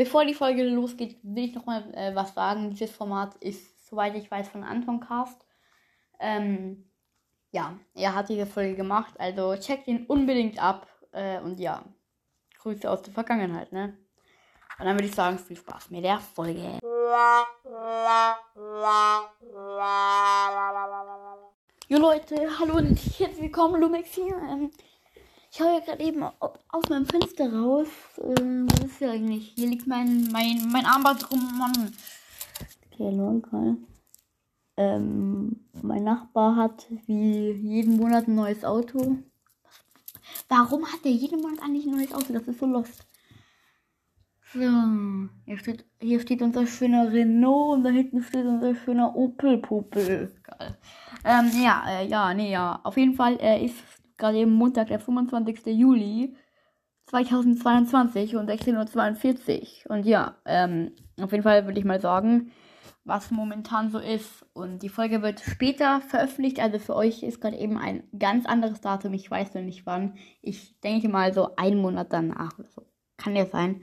bevor 0.00 0.24
die 0.24 0.32
Folge 0.32 0.64
losgeht, 0.64 1.18
will 1.22 1.44
ich 1.44 1.54
nochmal 1.54 1.84
äh, 1.92 2.14
was 2.14 2.32
sagen. 2.32 2.70
Dieses 2.70 2.90
Format 2.90 3.34
ist, 3.34 3.86
soweit 3.86 4.16
ich 4.16 4.30
weiß, 4.30 4.48
von 4.48 4.64
Anton 4.64 4.98
Cast. 4.98 5.44
Ähm, 6.18 6.90
ja, 7.50 7.78
er 7.92 8.14
hat 8.14 8.30
diese 8.30 8.46
Folge 8.46 8.76
gemacht, 8.76 9.12
also 9.20 9.54
checkt 9.56 9.88
ihn 9.88 10.06
unbedingt 10.06 10.58
ab. 10.58 10.86
Äh, 11.12 11.40
und 11.40 11.60
ja, 11.60 11.84
Grüße 12.60 12.90
aus 12.90 13.02
der 13.02 13.12
Vergangenheit, 13.12 13.72
ne? 13.72 13.98
Und 14.78 14.86
dann 14.86 14.96
würde 14.96 15.04
ich 15.04 15.14
sagen, 15.14 15.38
viel 15.38 15.58
Spaß 15.58 15.90
mit 15.90 16.02
der 16.02 16.18
Folge. 16.18 16.78
Jo 21.88 21.98
Leute, 21.98 22.58
hallo 22.58 22.76
und 22.78 22.96
herzlich 23.18 23.42
willkommen, 23.42 23.78
Lumex 23.78 24.14
hier. 24.14 24.34
Ähm, 24.48 24.70
ich 25.50 25.58
schaue 25.58 25.74
ja 25.74 25.80
gerade 25.80 26.02
eben 26.02 26.22
aus 26.22 26.88
meinem 26.88 27.06
Fenster 27.06 27.52
raus. 27.52 27.88
Ähm, 28.22 28.66
was 28.70 28.84
ist 28.86 28.98
hier 28.98 29.10
eigentlich? 29.10 29.52
Hier 29.56 29.68
liegt 29.68 29.86
mein, 29.86 30.28
mein, 30.30 30.68
mein 30.70 30.86
Armband 30.86 31.30
rum, 31.30 31.58
Mann. 31.58 31.92
Okay, 32.92 33.10
lol, 33.10 33.42
ähm, 34.76 35.60
mein 35.82 36.04
Nachbar 36.04 36.56
hat 36.56 36.86
wie 37.06 37.50
jeden 37.50 37.96
Monat 37.96 38.28
ein 38.28 38.34
neues 38.34 38.64
Auto. 38.64 39.18
Warum 40.48 40.86
hat 40.86 41.04
der 41.04 41.12
jeden 41.12 41.42
Monat 41.42 41.62
eigentlich 41.62 41.86
ein 41.86 41.96
neues 41.96 42.14
Auto? 42.14 42.32
Das 42.32 42.48
ist 42.48 42.60
so 42.60 42.66
lost. 42.66 43.06
So, 44.52 44.60
hier 45.44 45.58
steht, 45.58 45.84
hier 46.00 46.20
steht 46.20 46.42
unser 46.42 46.66
schöner 46.66 47.12
Renault 47.12 47.76
und 47.76 47.84
da 47.84 47.90
hinten 47.90 48.22
steht 48.22 48.46
unser 48.46 48.74
schöner 48.74 49.14
Opel 49.14 49.58
Popel. 49.58 50.34
Geil. 50.42 50.78
Ähm, 51.24 51.50
ja, 51.62 51.84
äh, 51.86 52.06
ja, 52.06 52.34
nee, 52.34 52.50
ja. 52.50 52.80
Auf 52.82 52.96
jeden 52.96 53.14
Fall 53.14 53.38
äh, 53.40 53.64
ist 53.64 53.76
gerade 54.20 54.38
eben 54.38 54.52
Montag, 54.52 54.88
der 54.88 55.00
25. 55.00 55.66
Juli 55.66 56.36
2022 57.06 58.36
und 58.36 58.48
16.42 58.48 59.86
Uhr. 59.86 59.90
Und 59.90 60.06
ja, 60.06 60.36
ähm, 60.46 60.92
auf 61.20 61.32
jeden 61.32 61.42
Fall 61.42 61.66
würde 61.66 61.78
ich 61.78 61.84
mal 61.84 62.00
sagen, 62.00 62.52
was 63.04 63.30
momentan 63.30 63.90
so 63.90 63.98
ist. 63.98 64.46
Und 64.52 64.82
die 64.82 64.88
Folge 64.88 65.22
wird 65.22 65.40
später 65.40 66.00
veröffentlicht. 66.00 66.60
Also 66.60 66.78
für 66.78 66.94
euch 66.94 67.22
ist 67.22 67.40
gerade 67.40 67.56
eben 67.56 67.76
ein 67.78 68.04
ganz 68.18 68.46
anderes 68.46 68.80
Datum. 68.80 69.14
Ich 69.14 69.30
weiß 69.30 69.54
noch 69.54 69.62
nicht 69.62 69.86
wann. 69.86 70.14
Ich 70.42 70.78
denke 70.80 71.08
mal 71.08 71.34
so 71.34 71.56
einen 71.56 71.80
Monat 71.80 72.12
danach 72.12 72.58
oder 72.58 72.68
so. 72.68 72.86
Kann 73.16 73.34
ja 73.34 73.46
sein. 73.46 73.82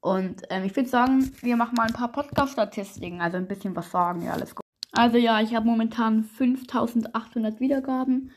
Und 0.00 0.42
ähm, 0.50 0.64
ich 0.64 0.76
würde 0.76 0.88
sagen, 0.88 1.32
wir 1.40 1.56
machen 1.56 1.74
mal 1.76 1.86
ein 1.86 1.94
paar 1.94 2.12
Podcast-Statistiken. 2.12 3.20
Also 3.20 3.38
ein 3.38 3.48
bisschen 3.48 3.74
was 3.74 3.90
sagen. 3.90 4.22
Ja, 4.22 4.32
alles 4.32 4.54
gut. 4.54 4.64
Also 4.92 5.16
ja, 5.16 5.40
ich 5.40 5.54
habe 5.54 5.66
momentan 5.66 6.24
5800 6.24 7.60
Wiedergaben. 7.60 8.32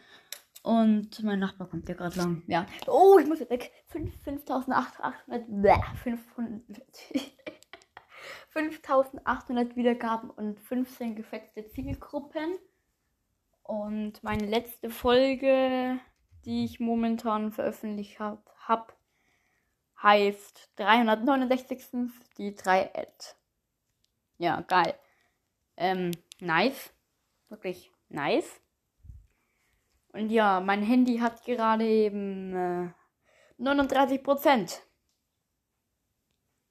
Und 0.63 1.23
mein 1.23 1.39
Nachbar 1.39 1.67
kommt 1.67 1.89
ja 1.89 1.95
gerade 1.95 2.17
lang. 2.17 2.43
Ja. 2.47 2.67
Oh, 2.87 3.17
ich 3.19 3.27
muss 3.27 3.39
jetzt 3.39 3.49
weg. 3.49 3.71
5800. 3.87 4.85
5800 8.49 9.75
Wiedergaben 9.75 10.29
und 10.29 10.59
15 10.59 11.15
gefetzte 11.15 11.67
Zielgruppen. 11.69 12.59
Und 13.63 14.23
meine 14.23 14.45
letzte 14.45 14.89
Folge, 14.89 15.99
die 16.45 16.65
ich 16.65 16.79
momentan 16.79 17.51
veröffentlicht 17.51 18.19
habe, 18.19 18.43
hab, 18.67 18.95
heißt 20.03 20.71
369. 20.75 22.11
Die 22.37 22.53
3 22.53 22.93
Ad. 22.95 23.11
Ja, 24.37 24.61
geil. 24.61 24.93
Ähm, 25.77 26.11
nice. 26.39 26.93
Wirklich 27.49 27.91
nice. 28.09 28.61
Und 30.13 30.29
ja, 30.29 30.59
mein 30.59 30.83
Handy 30.83 31.19
hat 31.19 31.45
gerade 31.45 31.87
eben 31.87 32.53
äh, 32.55 32.89
39 33.57 34.23
Prozent. 34.23 34.81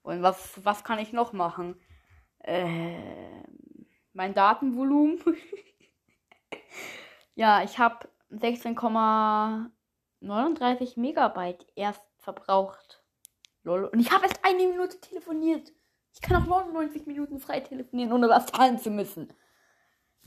Und 0.03 0.21
was, 0.21 0.63
was 0.63 0.83
kann 0.83 0.99
ich 0.99 1.11
noch 1.13 1.33
machen? 1.33 1.81
Äh, 2.39 3.43
mein 4.13 4.33
Datenvolumen. 4.33 5.19
ja, 7.35 7.63
ich 7.63 7.79
habe 7.79 8.09
16,39 8.31 10.99
Megabyte 10.99 11.65
erst 11.75 12.03
verbraucht. 12.17 13.03
Lol. 13.63 13.85
Und 13.85 13.99
ich 13.99 14.11
habe 14.11 14.25
erst 14.25 14.43
eine 14.43 14.67
Minute 14.67 14.99
telefoniert. 14.99 15.71
Ich 16.13 16.21
kann 16.21 16.41
auch 16.41 16.47
99 16.47 17.05
Minuten 17.07 17.39
frei 17.39 17.61
telefonieren, 17.61 18.11
ohne 18.11 18.27
was 18.29 18.47
zahlen 18.47 18.79
zu 18.79 18.89
müssen. 18.89 19.33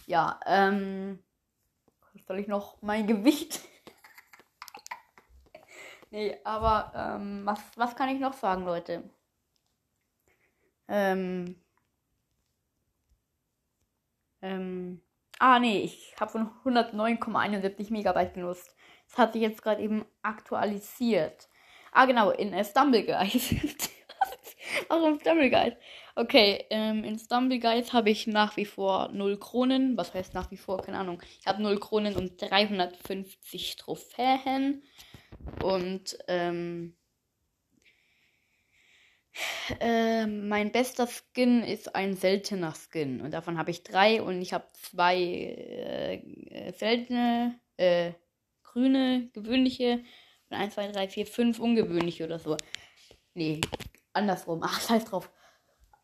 Ja, 0.06 0.40
ähm. 0.46 1.18
Soll 2.26 2.38
ich 2.38 2.48
noch 2.48 2.80
mein 2.82 3.06
Gewicht? 3.06 3.60
nee, 6.10 6.38
aber 6.44 6.92
ähm, 6.96 7.42
was, 7.44 7.60
was 7.76 7.96
kann 7.96 8.08
ich 8.08 8.20
noch 8.20 8.32
sagen, 8.34 8.64
Leute? 8.64 9.10
Ähm. 10.88 11.56
Ähm. 14.42 15.00
Ah, 15.38 15.58
nee, 15.58 15.80
ich 15.82 16.14
habe 16.20 16.30
von 16.30 16.50
109,71 16.64 17.90
Megabyte 17.92 18.34
genutzt. 18.34 18.74
Das 19.08 19.18
hat 19.18 19.32
sich 19.32 19.42
jetzt 19.42 19.62
gerade 19.62 19.82
eben 19.82 20.04
aktualisiert. 20.22 21.48
Ah, 21.92 22.06
genau, 22.06 22.30
in 22.30 22.52
äh, 24.84 24.94
Stumbleguide. 24.94 25.02
Warum 25.02 25.20
Stumbleguide? 25.20 25.76
Okay, 26.16 26.64
ähm, 26.70 27.04
in 27.04 27.18
Stumbleguide 27.18 27.92
habe 27.92 28.10
ich 28.10 28.26
nach 28.26 28.56
wie 28.56 28.64
vor 28.64 29.10
0 29.12 29.38
Kronen. 29.38 29.96
Was 29.96 30.14
heißt 30.14 30.34
nach 30.34 30.50
wie 30.50 30.56
vor? 30.56 30.78
Keine 30.78 30.98
Ahnung. 30.98 31.22
Ich 31.40 31.46
habe 31.46 31.62
0 31.62 31.78
Kronen 31.80 32.16
und 32.16 32.40
350 32.40 33.76
Trophäen. 33.76 34.82
Und, 35.62 36.16
ähm, 36.28 36.96
äh, 39.80 40.26
mein 40.26 40.70
bester 40.72 41.08
Skin 41.08 41.62
ist 41.62 41.94
ein 41.94 42.14
seltener 42.14 42.74
Skin. 42.74 43.20
Und 43.20 43.32
davon 43.32 43.58
habe 43.58 43.70
ich 43.70 43.82
drei. 43.82 44.22
Und 44.22 44.40
ich 44.40 44.52
habe 44.52 44.66
zwei 44.74 45.16
äh, 45.16 46.72
seltene, 46.72 47.58
äh, 47.76 48.12
grüne, 48.62 49.30
gewöhnliche. 49.32 50.04
Und 50.50 50.56
1, 50.56 50.74
2, 50.74 50.88
3, 50.92 51.08
4, 51.08 51.26
5 51.26 51.58
ungewöhnliche 51.58 52.24
oder 52.24 52.38
so. 52.38 52.56
Nee, 53.34 53.60
andersrum. 54.14 54.60
Ach, 54.62 54.80
scheiß 54.80 55.04
drauf. 55.04 55.30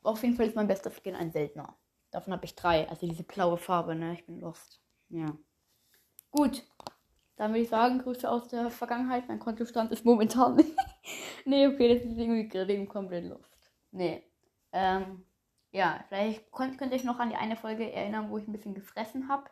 Auf 0.03 0.23
jeden 0.23 0.37
Fall 0.37 0.47
ist 0.47 0.57
mein 0.57 0.69
bester 0.69 0.91
Skin 0.91 1.15
ein 1.15 1.33
seltener. 1.33 1.77
Davon 2.11 2.33
habe 2.33 2.45
ich 2.45 2.55
drei. 2.55 2.89
Also 2.89 3.07
diese 3.07 3.23
blaue 3.23 3.57
Farbe, 3.57 3.95
ne? 3.95 4.15
Ich 4.15 4.27
bin 4.27 4.41
lost. 4.41 4.81
Ja. 5.09 5.37
Gut. 6.31 6.65
Dann 7.37 7.53
würde 7.53 7.63
ich 7.63 7.69
sagen, 7.69 8.01
Grüße 8.01 8.31
aus 8.31 8.49
der 8.49 8.71
Vergangenheit. 8.71 9.29
Mein 9.29 9.39
Kontostand 9.39 9.93
ist 9.93 10.05
momentan 10.05 10.57
nicht. 10.57 10.77
nee, 11.45 11.67
okay, 11.67 11.95
das 11.95 12.05
ist 12.05 12.19
irgendwie 12.19 12.49
gerade 12.49 12.73
eben 12.73 12.89
komplett 12.89 13.25
lost. 13.25 13.51
Nee. 13.93 14.23
Ähm, 14.73 15.25
ja, 15.73 16.05
vielleicht 16.09 16.51
könnt, 16.53 16.79
könnt 16.79 16.93
ihr 16.93 16.99
euch 16.99 17.05
noch 17.05 17.19
an 17.19 17.31
die 17.31 17.37
eine 17.37 17.57
Folge 17.57 17.91
erinnern, 17.93 18.31
wo 18.31 18.39
ich 18.39 18.47
ein 18.47 18.53
bisschen 18.53 18.75
gefressen 18.75 19.29
habe. 19.29 19.45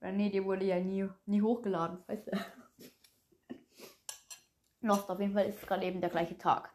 Oder 0.00 0.12
nee, 0.12 0.30
die 0.30 0.44
wurde 0.44 0.64
ja 0.64 0.80
nie, 0.80 1.08
nie 1.26 1.42
hochgeladen, 1.42 2.02
weißt 2.06 2.28
du. 2.28 2.30
Lost, 4.80 5.10
auf 5.10 5.20
jeden 5.20 5.34
Fall 5.34 5.46
ist 5.46 5.58
es 5.58 5.66
gerade 5.66 5.84
eben 5.84 6.00
der 6.00 6.10
gleiche 6.10 6.38
Tag. 6.38 6.72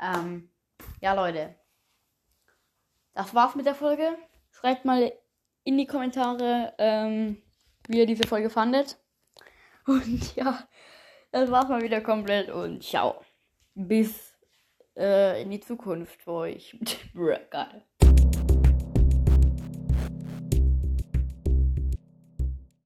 Ähm, 0.00 0.50
ja, 1.00 1.14
Leute. 1.14 1.54
Das 3.14 3.34
war's 3.34 3.54
mit 3.54 3.66
der 3.66 3.74
Folge. 3.74 4.16
Schreibt 4.50 4.84
mal 4.84 5.12
in 5.64 5.78
die 5.78 5.86
Kommentare, 5.86 6.74
ähm, 6.78 7.42
wie 7.88 7.98
ihr 7.98 8.06
diese 8.06 8.26
Folge 8.26 8.50
fandet. 8.50 8.98
Und 9.86 10.34
ja, 10.36 10.66
das 11.30 11.50
war's 11.50 11.68
mal 11.68 11.82
wieder 11.82 12.00
komplett 12.00 12.48
und 12.48 12.82
ciao. 12.82 13.20
Bis 13.74 14.34
äh, 14.96 15.42
in 15.42 15.50
die 15.50 15.60
Zukunft 15.60 16.22
für 16.22 16.32
euch. 16.32 16.78
Geil. 17.50 17.84